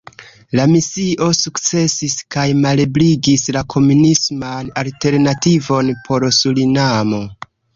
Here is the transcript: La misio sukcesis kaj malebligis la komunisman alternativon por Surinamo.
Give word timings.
La 0.59 0.63
misio 0.69 1.27
sukcesis 1.39 2.15
kaj 2.37 2.45
malebligis 2.63 3.45
la 3.59 3.63
komunisman 3.75 4.73
alternativon 4.83 5.93
por 6.09 6.27
Surinamo. 6.41 7.23